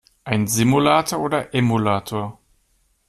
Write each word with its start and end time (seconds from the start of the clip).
Ein 0.23 0.47
Simulator 0.47 1.19
oder 1.19 1.53
Emulator? 1.53 2.39